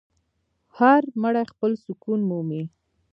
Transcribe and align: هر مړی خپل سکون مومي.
هر 0.77 1.01
مړی 1.21 1.43
خپل 1.53 1.71
سکون 1.85 2.19
مومي. 2.29 2.63